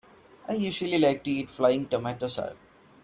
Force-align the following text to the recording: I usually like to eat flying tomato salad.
I 0.49 0.53
usually 0.53 0.97
like 0.97 1.23
to 1.25 1.29
eat 1.29 1.51
flying 1.51 1.87
tomato 1.87 2.27
salad. 2.27 2.57